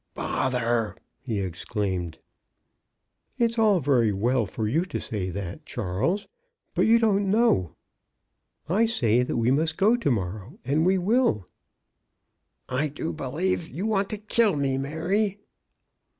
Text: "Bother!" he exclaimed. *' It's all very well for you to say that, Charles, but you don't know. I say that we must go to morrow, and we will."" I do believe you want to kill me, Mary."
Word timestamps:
"Bother!" 0.15 0.95
he 1.27 1.41
exclaimed. 1.41 2.17
*' 2.77 3.37
It's 3.37 3.59
all 3.59 3.79
very 3.79 4.11
well 4.11 4.47
for 4.47 4.67
you 4.67 4.83
to 4.83 4.99
say 4.99 5.29
that, 5.29 5.63
Charles, 5.63 6.27
but 6.73 6.87
you 6.87 6.97
don't 6.97 7.29
know. 7.29 7.75
I 8.67 8.87
say 8.87 9.21
that 9.21 9.37
we 9.37 9.51
must 9.51 9.77
go 9.77 9.95
to 9.95 10.09
morrow, 10.09 10.57
and 10.65 10.87
we 10.87 10.97
will."" 10.97 11.47
I 12.81 12.87
do 12.87 13.13
believe 13.13 13.69
you 13.69 13.85
want 13.85 14.09
to 14.09 14.17
kill 14.17 14.55
me, 14.55 14.75
Mary." 14.79 15.37